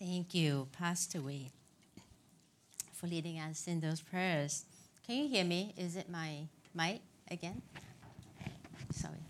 [0.00, 1.50] Thank you, Pastor Wade,
[2.94, 4.64] for leading us in those prayers.
[5.06, 5.74] Can you hear me?
[5.76, 7.60] Is it my mic again?
[8.92, 9.20] Sorry.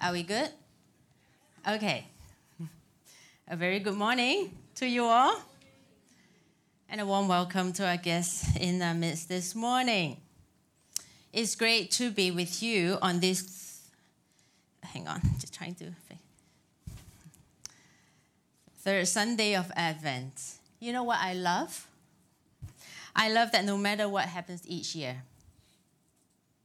[0.00, 0.48] Are we good?
[1.68, 2.06] Okay.
[3.48, 5.36] A very good morning to you all.
[6.88, 10.16] And a warm welcome to our guests in our midst this morning.
[11.30, 13.82] It's great to be with you on this.
[14.82, 15.92] Hang on, just trying to
[18.86, 20.58] third Sunday of Advent.
[20.78, 21.88] You know what I love?
[23.16, 25.24] I love that no matter what happens each year,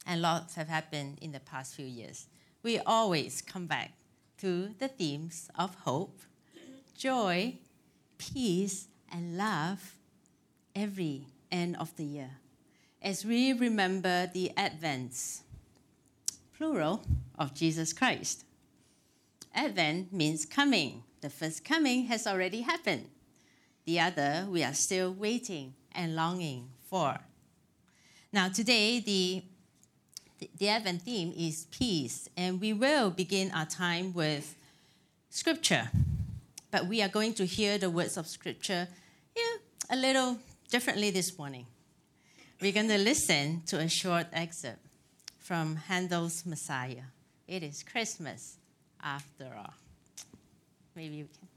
[0.05, 2.27] and lots have happened in the past few years,
[2.61, 3.93] we always come back
[4.37, 6.21] to the themes of hope,
[6.95, 7.55] joy,
[8.19, 9.95] peace, and love
[10.75, 12.29] every end of the year
[13.01, 15.41] as we remember the advents,
[16.55, 17.01] plural,
[17.39, 18.45] of Jesus Christ.
[19.55, 23.07] Advent means coming, the first coming has already happened.
[23.85, 27.19] The other we are still waiting and longing for.
[28.33, 29.43] Now, today, the,
[30.57, 34.55] the Advent theme is peace, and we will begin our time with
[35.29, 35.89] scripture.
[36.71, 38.87] But we are going to hear the words of scripture
[39.35, 39.57] yeah,
[39.89, 40.37] a little
[40.69, 41.65] differently this morning.
[42.61, 44.85] We're going to listen to a short excerpt
[45.39, 47.03] from Handel's Messiah.
[47.47, 48.57] It is Christmas
[49.03, 49.73] after all.
[50.95, 51.50] Maybe you can.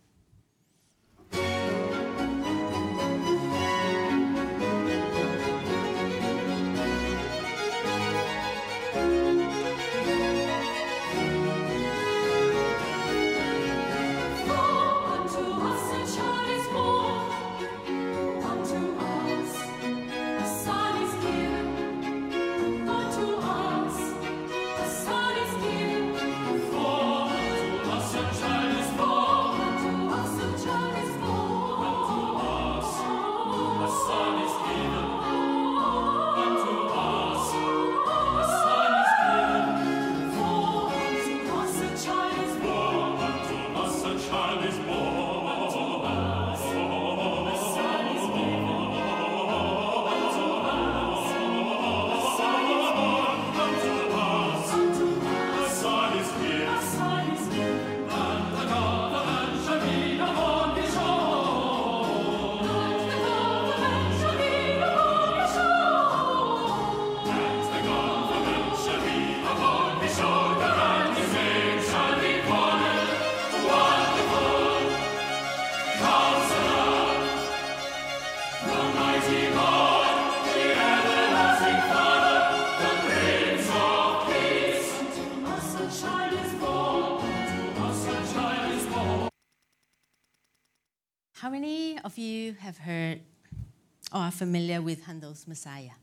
[94.34, 95.96] Familiar with Handel's Messiah?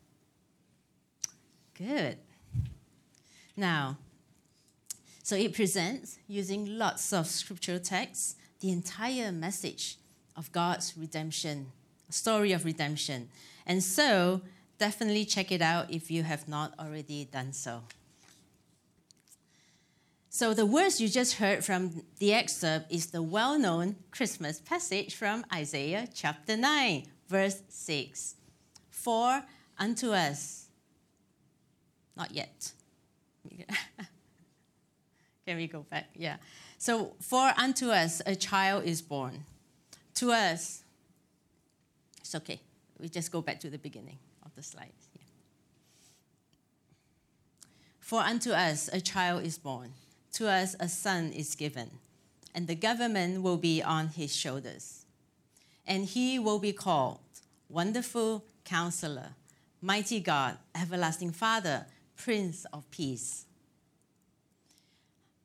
[1.78, 2.18] Good.
[3.56, 3.98] Now,
[5.24, 9.98] so it presents, using lots of scriptural texts, the entire message
[10.36, 11.68] of God's redemption,
[12.10, 13.30] story of redemption.
[13.66, 14.42] And so,
[14.78, 17.84] definitely check it out if you have not already done so.
[20.30, 25.14] So, the words you just heard from the excerpt is the well known Christmas passage
[25.14, 28.36] from Isaiah chapter 9, verse 6.
[28.90, 29.44] For
[29.80, 30.68] unto us,
[32.16, 32.74] not yet.
[35.46, 36.10] Can we go back?
[36.16, 36.38] Yeah.
[36.78, 39.46] So, for unto us a child is born.
[40.16, 40.84] To us,
[42.20, 42.60] it's okay.
[43.00, 44.94] We just go back to the beginning of the slide.
[45.16, 45.24] Yeah.
[48.00, 49.94] For unto us a child is born
[50.34, 51.92] to us a son is given,
[52.56, 55.01] and the government will be on his shoulders.
[55.92, 57.20] And he will be called
[57.68, 59.32] Wonderful Counselor,
[59.82, 61.86] Mighty God, Everlasting Father,
[62.16, 63.46] Prince of Peace.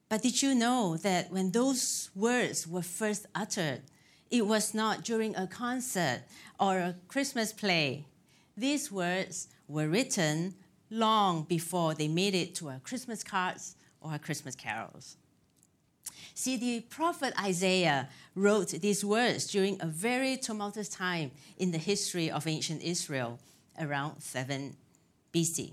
[0.09, 3.83] But did you know that when those words were first uttered,
[4.31, 6.20] it was not during a concert
[6.61, 8.06] or a Christmas play?
[8.56, 10.55] These words were written
[10.91, 15.17] long before they made it to our Christmas cards or our Christmas carols.
[16.35, 22.31] See, the prophet Isaiah wrote these words during a very tumultuous time in the history
[22.31, 23.38] of ancient Israel,
[23.81, 24.76] around 7
[25.32, 25.73] BC,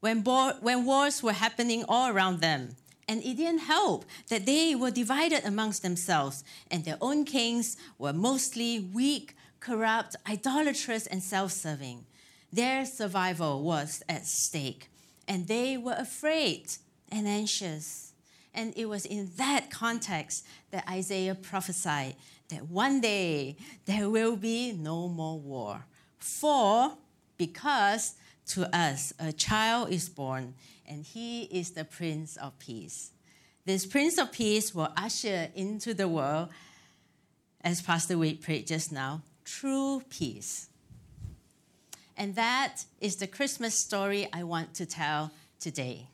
[0.00, 2.76] when, bo- when wars were happening all around them.
[3.08, 8.12] And it didn't help that they were divided amongst themselves, and their own kings were
[8.12, 12.06] mostly weak, corrupt, idolatrous, and self serving.
[12.52, 14.88] Their survival was at stake,
[15.26, 16.70] and they were afraid
[17.10, 18.09] and anxious.
[18.52, 22.16] And it was in that context that Isaiah prophesied
[22.48, 23.56] that one day
[23.86, 25.86] there will be no more war.
[26.18, 26.96] For,
[27.38, 28.14] because
[28.48, 30.54] to us a child is born,
[30.86, 33.12] and he is the Prince of Peace.
[33.64, 36.48] This Prince of Peace will usher into the world,
[37.60, 40.68] as Pastor Wade prayed just now, true peace.
[42.16, 46.08] And that is the Christmas story I want to tell today.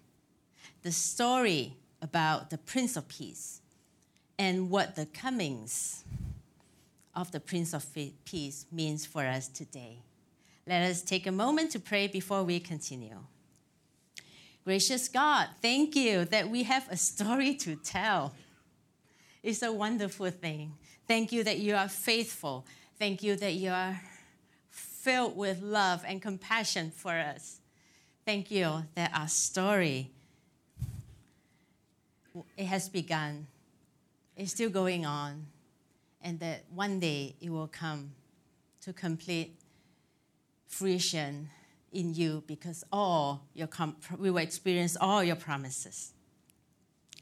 [0.82, 3.60] The story about the Prince of Peace
[4.38, 6.04] and what the comings
[7.14, 7.86] of the Prince of
[8.24, 10.02] Peace means for us today.
[10.66, 13.18] Let us take a moment to pray before we continue.
[14.64, 18.34] Gracious God, thank you that we have a story to tell.
[19.42, 20.72] It's a wonderful thing.
[21.06, 22.66] Thank you that you are faithful.
[22.98, 24.00] Thank you that you are
[24.68, 27.60] filled with love and compassion for us.
[28.24, 30.10] Thank you that our story
[32.56, 33.46] it has begun.
[34.36, 35.46] It's still going on
[36.22, 38.12] and that one day it will come
[38.80, 39.60] to complete
[40.66, 41.48] fruition
[41.92, 46.12] in you because all your com- we will experience all your promises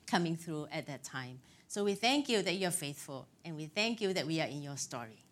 [0.06, 1.38] coming through at that time.
[1.68, 4.62] So we thank you that you're faithful, and we thank you that we are in
[4.62, 5.22] your story.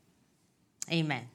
[0.90, 1.28] Amen.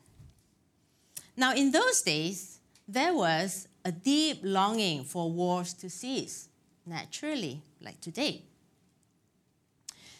[1.35, 6.49] Now, in those days, there was a deep longing for wars to cease,
[6.88, 8.44] naturally, like today.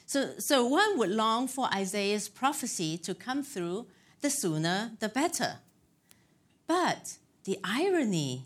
[0.06, 3.88] So, so one would long for Isaiah's prophecy to come through,
[4.22, 5.58] the sooner the better.
[6.66, 8.46] But the irony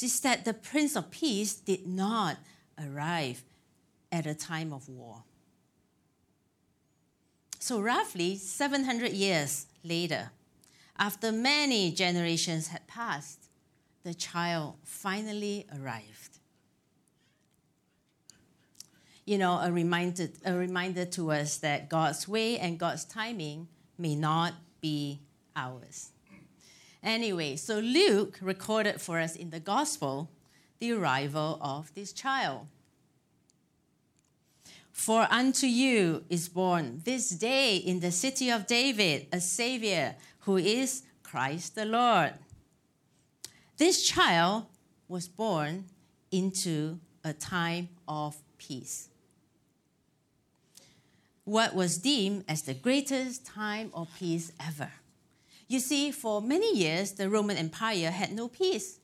[0.00, 2.38] is that the Prince of Peace did not
[2.78, 3.42] arrive
[4.12, 5.24] at a time of war.
[7.58, 10.30] So, roughly 700 years later,
[10.98, 13.48] after many generations had passed,
[14.02, 16.35] the child finally arrived.
[19.26, 23.68] You know, a reminder, a reminder to us that God's way and God's timing
[23.98, 25.20] may not be
[25.54, 26.10] ours.
[27.02, 30.30] Anyway, so Luke recorded for us in the gospel
[30.78, 32.66] the arrival of this child.
[34.92, 40.56] For unto you is born this day in the city of David a Savior who
[40.56, 42.34] is Christ the Lord.
[43.76, 44.66] This child
[45.06, 45.84] was born
[46.30, 49.08] into a time of peace.
[51.46, 54.90] What was deemed as the greatest time of peace ever.
[55.68, 58.98] You see, for many years, the Roman Empire had no peace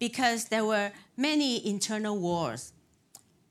[0.00, 2.72] because there were many internal wars.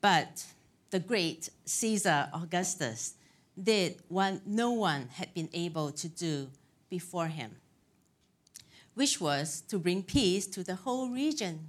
[0.01, 0.43] But
[0.89, 3.13] the great Caesar Augustus
[3.57, 6.49] did what no one had been able to do
[6.89, 7.55] before him,
[8.93, 11.67] which was to bring peace to the whole region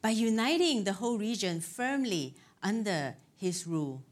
[0.00, 4.02] by uniting the whole region firmly under his rule.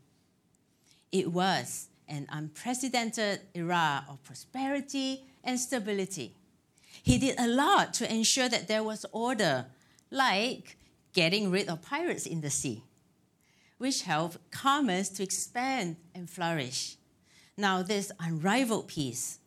[1.10, 6.34] It was an unprecedented era of prosperity and stability.
[7.02, 9.66] He did a lot to ensure that there was order,
[10.10, 10.76] like
[11.12, 12.82] getting rid of pirates in the sea,
[13.78, 16.96] which helped commerce to expand and flourish.
[17.56, 19.38] Now, this unrivaled peace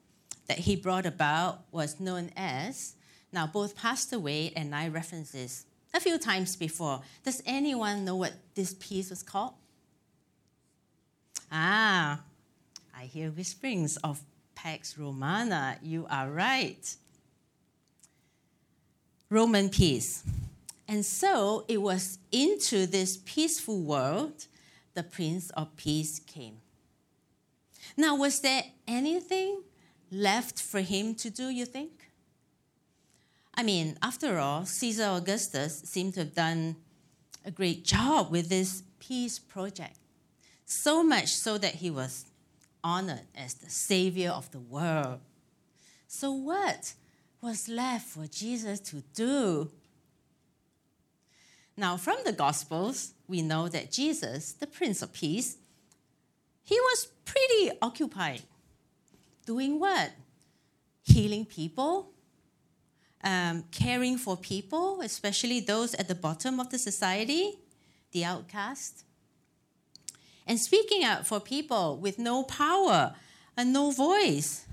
[0.48, 2.96] that he brought about was known as,
[3.32, 7.02] now both Pastor Wade and I referenced this a few times before.
[7.24, 9.54] Does anyone know what this peace was called?
[11.52, 12.22] Ah,
[12.98, 14.22] I hear whisperings of
[14.56, 15.78] Pax Romana.
[15.82, 16.96] You are right.
[19.30, 20.24] Roman peace.
[20.88, 24.48] And so it was into this peaceful world
[24.94, 26.58] the Prince of Peace came.
[27.98, 29.64] Now, was there anything
[30.12, 32.12] left for him to do, you think?
[33.56, 36.78] I mean, after all, Caesar Augustus seemed to have done
[37.46, 39.98] a great job with this peace project.
[40.72, 42.24] So much so that he was
[42.82, 45.20] honored as the Savior of the world.
[46.08, 46.94] So, what
[47.42, 49.70] was left for Jesus to do?
[51.76, 55.58] Now, from the Gospels, we know that Jesus, the Prince of Peace,
[56.64, 58.44] he was pretty occupied.
[59.46, 60.12] Doing what?
[61.04, 62.14] Healing people,
[63.26, 67.60] um, caring for people, especially those at the bottom of the society,
[68.14, 69.04] the outcast
[70.48, 73.16] and speaking out for people with no power
[73.56, 74.66] and no voice.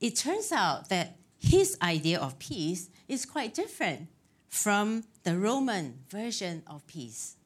[0.00, 4.08] It turns out that his idea of peace is quite different
[4.48, 7.36] from the Roman version of peace.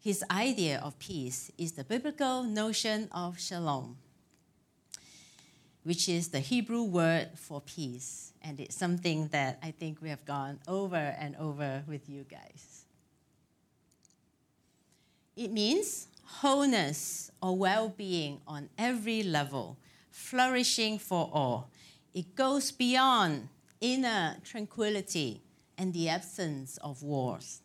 [0.00, 3.98] His idea of peace is the biblical notion of shalom,
[5.82, 8.32] which is the Hebrew word for peace.
[8.42, 12.84] And it's something that I think we have gone over and over with you guys.
[15.38, 19.78] It means wholeness or well being on every level,
[20.10, 21.70] flourishing for all.
[22.12, 23.48] It goes beyond
[23.80, 25.40] inner tranquility
[25.78, 27.60] and the absence of wars.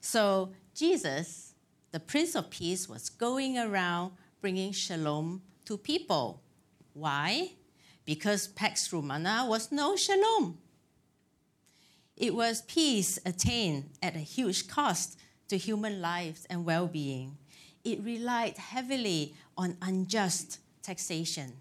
[0.00, 1.54] So, Jesus,
[1.92, 4.10] the Prince of Peace, was going around
[4.40, 6.42] bringing shalom to people.
[6.94, 7.52] Why?
[8.04, 10.58] Because Pax Romana was no shalom.
[12.16, 15.16] It was peace attained at a huge cost
[15.48, 17.36] to human lives and well being.
[17.84, 21.52] It relied heavily on unjust taxation,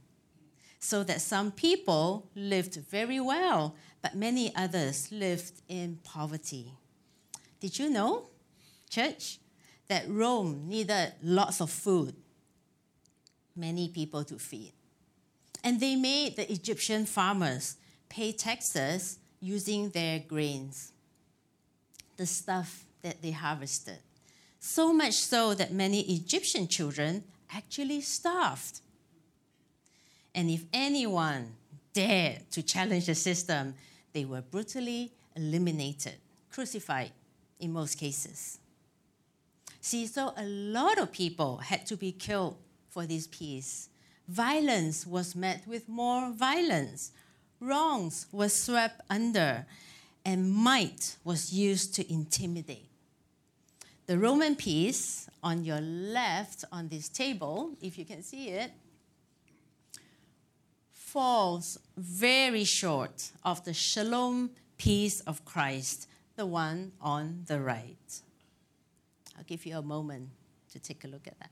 [0.80, 6.74] so that some people lived very well, but many others lived in poverty.
[7.60, 8.30] Did you know,
[8.90, 9.40] church,
[9.88, 12.16] that Rome needed lots of food,
[13.56, 14.74] many people to feed?
[15.64, 17.78] And they made the Egyptian farmers
[18.10, 20.92] pay taxes using their grains,
[22.18, 24.00] the stuff that they harvested.
[24.60, 28.80] So much so that many Egyptian children actually starved.
[30.34, 31.54] And if anyone
[31.94, 33.76] dared to challenge the system,
[34.14, 36.16] they were brutally eliminated,
[36.50, 37.12] crucified
[37.60, 38.58] in most cases.
[39.82, 42.58] See, so a lot of people had to be killed
[42.90, 43.90] for this peace.
[44.28, 47.12] Violence was met with more violence.
[47.60, 49.66] Wrongs were swept under,
[50.24, 52.93] and might was used to intimidate.
[54.06, 58.72] The Roman peace on your left on this table, if you can see it,
[60.92, 68.22] falls very short of the shalom peace of Christ, the one on the right.
[69.38, 70.30] I'll give you a moment
[70.72, 71.52] to take a look at that.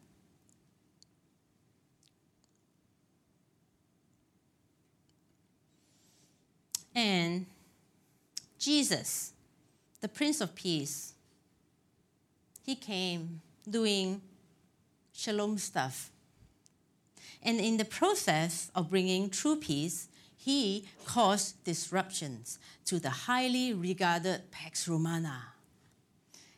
[6.94, 7.46] And
[8.60, 9.32] Jesus,
[10.02, 11.14] the Prince of Peace,
[12.64, 14.22] he came doing
[15.14, 16.12] shalom stuff
[17.44, 24.52] and in the process of bringing true peace, he caused disruptions to the highly regarded
[24.52, 25.54] Pax Romana.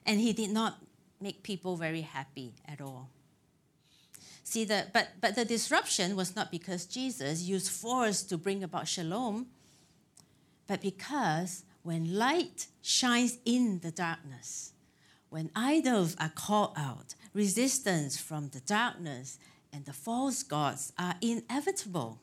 [0.06, 0.80] And he did not
[1.22, 3.10] make people very happy at all.
[4.44, 8.88] See, the, but, but the disruption was not because Jesus used force to bring about
[8.88, 9.48] shalom,
[10.68, 14.73] but because when light shines in the darkness,
[15.34, 19.40] when idols are called out, resistance from the darkness
[19.74, 22.20] and the false gods are inevitable.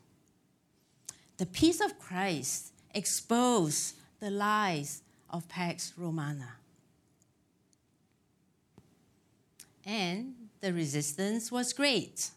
[1.38, 6.50] The peace of Christ exposed the lies of Pax Romana.
[9.85, 12.31] And the resistance was great.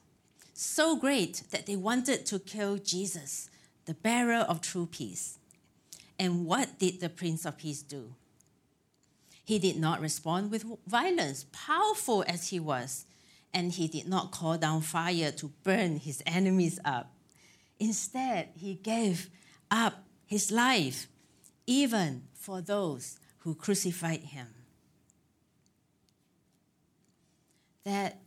[0.55, 3.51] So great that they wanted to kill Jesus,
[3.85, 5.37] the bearer of true peace.
[6.17, 8.15] And what did the Prince of Peace do?
[9.43, 13.05] He did not respond with violence, powerful as he was
[13.53, 17.13] and he did not call down fire to burn his enemies up.
[17.79, 19.29] Instead, he gave
[19.69, 21.07] up his life,
[21.67, 24.47] even for those who crucified him.
[27.83, 28.19] That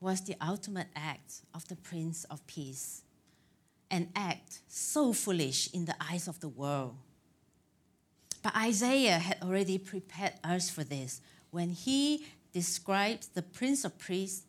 [0.00, 3.02] was the ultimate act of the Prince of Peace,
[3.90, 6.96] an act so foolish in the eyes of the world.
[8.44, 14.42] But Isaiah had already prepared us for this when he describes the Prince of Peace,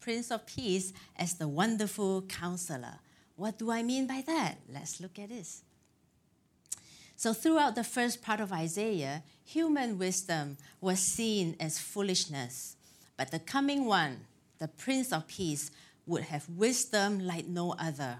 [0.00, 2.98] Prince of Peace as the wonderful counselor.
[3.36, 4.58] What do I mean by that?
[4.70, 5.62] Let's look at this.
[7.16, 12.76] So, throughout the first part of Isaiah, human wisdom was seen as foolishness.
[13.16, 14.26] But the coming one,
[14.58, 15.70] the Prince of Peace,
[16.06, 18.18] would have wisdom like no other.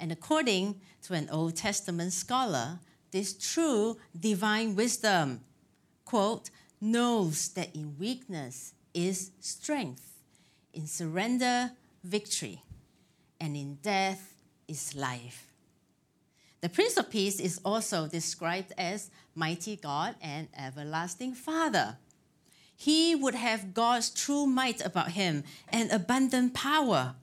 [0.00, 2.80] And according to an Old Testament scholar,
[3.12, 5.40] this true divine wisdom,
[6.04, 6.50] quote,
[6.80, 10.18] knows that in weakness is strength,
[10.72, 11.70] in surrender,
[12.02, 12.62] victory,
[13.40, 14.34] and in death
[14.66, 15.46] is life.
[16.62, 21.98] The Prince of Peace is also described as mighty God and everlasting Father.
[22.76, 27.14] He would have God's true might about him and abundant power.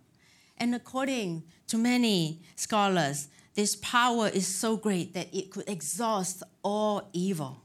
[0.58, 7.10] And according to many scholars, this power is so great that it could exhaust all
[7.12, 7.62] evil.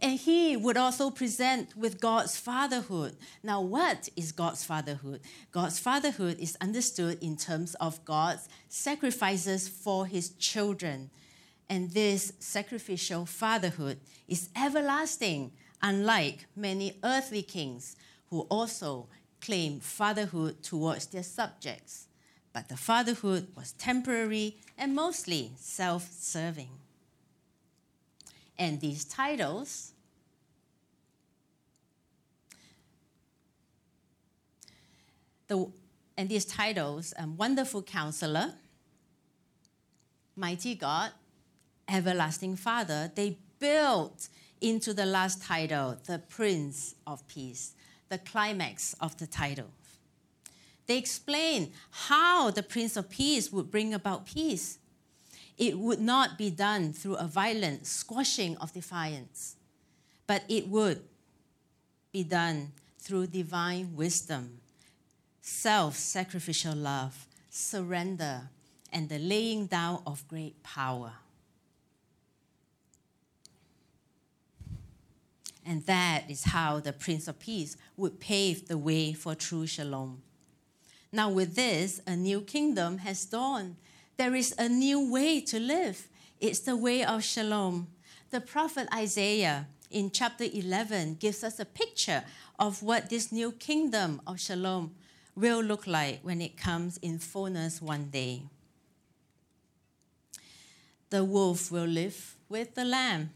[0.00, 3.16] And he would also present with God's fatherhood.
[3.44, 5.20] Now, what is God's fatherhood?
[5.52, 11.10] God's fatherhood is understood in terms of God's sacrifices for his children.
[11.70, 17.94] And this sacrificial fatherhood is everlasting, unlike many earthly kings
[18.30, 19.06] who also
[19.40, 22.08] claim fatherhood towards their subjects.
[22.52, 26.70] But the fatherhood was temporary and mostly self serving.
[28.58, 29.92] And these titles
[35.52, 35.70] the,
[36.16, 38.54] and these titles um, Wonderful Counselor,
[40.34, 41.10] Mighty God,
[41.88, 44.28] Everlasting Father, they built
[44.60, 47.74] into the last title, the Prince of Peace,
[48.08, 49.70] the climax of the title.
[50.86, 54.78] They explain how the Prince of Peace would bring about peace.
[55.56, 59.56] It would not be done through a violent squashing of defiance,
[60.26, 61.02] but it would
[62.10, 64.58] be done through divine wisdom,
[65.40, 68.48] self sacrificial love, surrender,
[68.92, 71.12] and the laying down of great power.
[75.64, 80.22] And that is how the Prince of Peace would pave the way for true shalom.
[81.12, 83.76] Now, with this, a new kingdom has dawned.
[84.16, 86.08] There is a new way to live.
[86.40, 87.88] It's the way of shalom.
[88.30, 92.24] The prophet Isaiah in chapter 11 gives us a picture
[92.58, 94.94] of what this new kingdom of shalom
[95.36, 98.42] will look like when it comes in fullness one day.
[101.10, 103.30] The wolf will live with the lamb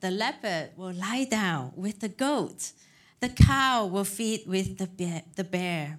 [0.00, 2.72] the leopard will lie down with the goat.
[3.20, 5.22] The cow will feed with the bear.
[5.36, 5.98] The bear.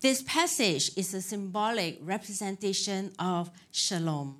[0.00, 4.36] This passage is a symbolic representation of shalom,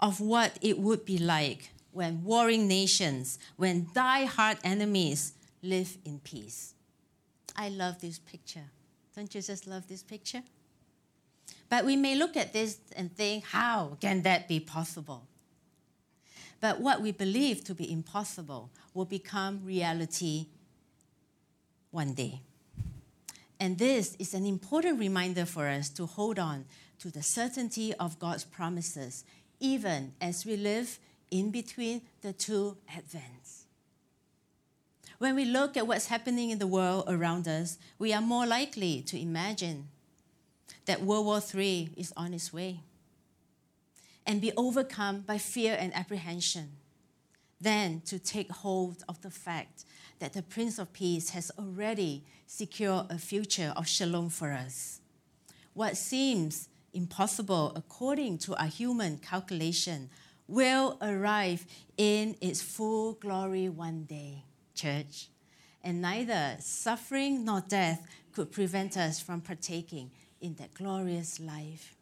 [0.00, 6.74] of what it would be like when warring nations, when die-hard enemies live in peace.
[7.56, 8.70] I love this picture.
[9.14, 10.42] Don't you just love this picture?
[11.68, 15.26] But we may look at this and think, how can that be possible?
[16.60, 20.46] But what we believe to be impossible will become reality
[21.90, 22.40] one day.
[23.60, 26.64] And this is an important reminder for us to hold on
[26.98, 29.24] to the certainty of God's promises,
[29.60, 30.98] even as we live
[31.30, 33.64] in between the two advents.
[35.18, 39.00] When we look at what's happening in the world around us, we are more likely
[39.02, 39.88] to imagine
[40.86, 42.80] that World War III is on its way
[44.26, 46.72] and be overcome by fear and apprehension
[47.64, 49.84] than to take hold of the fact
[50.20, 55.00] that the Prince of Peace has already secured a future of shalom for us.
[55.72, 60.10] What seems impossible according to our human calculation
[60.46, 65.28] will arrive in its full glory one day, church.
[65.82, 71.96] And neither suffering nor death could prevent us from partaking in that glorious life.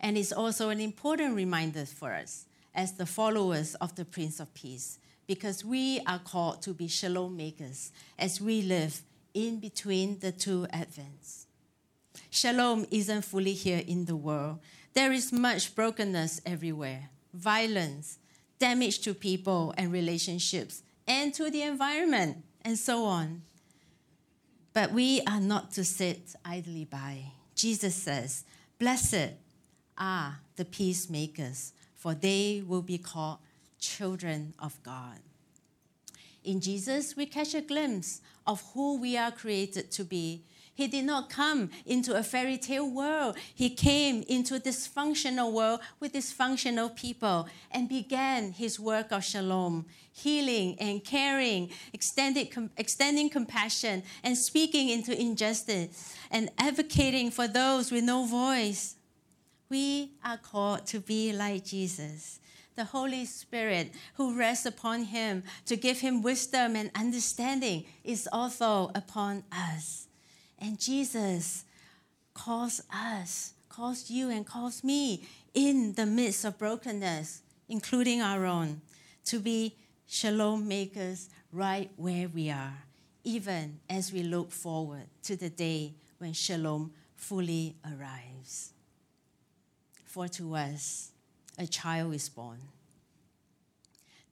[0.00, 4.52] And it's also an important reminder for us as the followers of the Prince of
[4.54, 10.32] Peace, because we are called to be shalom makers as we live in between the
[10.32, 11.46] two advents.
[12.30, 14.58] Shalom isn't fully here in the world.
[14.92, 18.18] There is much brokenness everywhere, violence,
[18.58, 23.42] damage to people and relationships, and to the environment, and so on.
[24.72, 27.32] But we are not to sit idly by.
[27.54, 28.44] Jesus says,
[28.78, 29.32] Blessed
[29.96, 31.72] are the peacemakers,
[32.04, 33.38] for they will be called
[33.78, 35.20] children of God.
[36.44, 40.42] In Jesus, we catch a glimpse of who we are created to be.
[40.74, 43.38] He did not come into a fairy tale world.
[43.54, 49.86] He came into a dysfunctional world with dysfunctional people and began his work of shalom,
[50.12, 58.04] healing and caring, extended, extending compassion and speaking into injustice and advocating for those with
[58.04, 58.96] no voice.
[59.68, 62.40] We are called to be like Jesus.
[62.76, 68.90] The Holy Spirit who rests upon him to give him wisdom and understanding is also
[68.94, 70.08] upon us.
[70.58, 71.64] And Jesus
[72.34, 78.80] calls us, calls you, and calls me in the midst of brokenness, including our own,
[79.26, 82.84] to be shalom makers right where we are,
[83.22, 88.73] even as we look forward to the day when shalom fully arrives.
[90.14, 91.10] For to us
[91.58, 92.60] a child is born.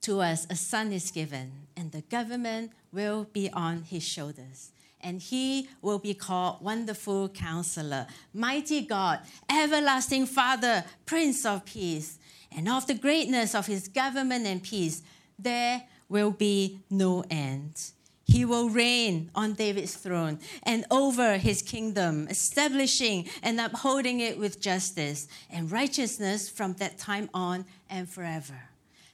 [0.03, 4.71] To us a son is given, and the government will be on his shoulders.
[5.01, 12.17] And he will be called Wonderful Counselor, Mighty God, Everlasting Father, Prince of Peace.
[12.57, 15.03] And of the greatness of his government and peace,
[15.37, 17.91] there will be no end.
[18.33, 24.59] He will reign on David's throne and over his kingdom, establishing and upholding it with
[24.59, 28.59] justice and righteousness from that time on and forever.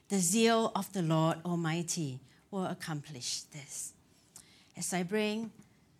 [0.07, 3.91] The zeal of the Lord Almighty will accomplish this.
[4.77, 5.51] As I bring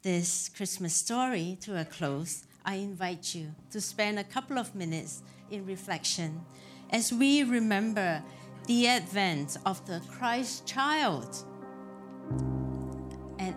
[0.02, 5.24] this Christmas story to a close, I invite you to spend a couple of minutes
[5.52, 6.40] in reflection
[6.90, 8.24] as we remember
[8.66, 11.44] the advent of the Christ child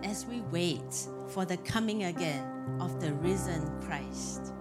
[0.03, 2.43] as we wait for the coming again
[2.79, 4.53] of the risen Christ.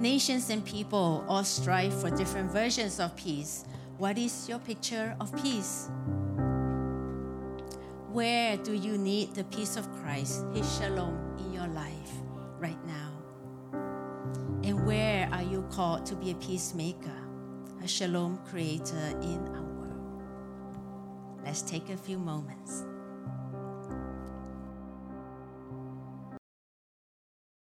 [0.00, 3.64] Nations and people all strive for different versions of peace.
[3.96, 5.90] What is your picture of peace?
[8.12, 12.12] Where do you need the peace of Christ, His shalom, in your life
[12.58, 13.10] right now?
[14.62, 17.18] And where are you called to be a peacemaker,
[17.82, 19.67] a shalom creator in our?
[21.48, 22.84] Let's take a few moments.